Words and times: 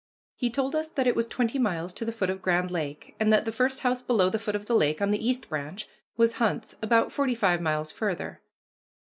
He 0.33 0.49
told 0.49 0.75
us 0.75 0.89
that 0.89 1.05
it 1.05 1.15
was 1.15 1.27
twenty 1.27 1.59
miles 1.59 1.93
to 1.93 2.05
the 2.05 2.11
foot 2.11 2.31
of 2.31 2.41
Grand 2.41 2.71
Lake, 2.71 3.15
and 3.19 3.31
that 3.31 3.45
the 3.45 3.51
first 3.51 3.81
house 3.81 4.01
below 4.01 4.31
the 4.31 4.39
foot 4.39 4.55
of 4.55 4.65
the 4.65 4.73
lake, 4.73 4.99
on 4.99 5.11
the 5.11 5.23
East 5.23 5.47
Branch, 5.49 5.87
was 6.17 6.37
Hunt's, 6.39 6.75
about 6.81 7.11
forty 7.11 7.35
five 7.35 7.61
miles 7.61 7.91
farther. 7.91 8.41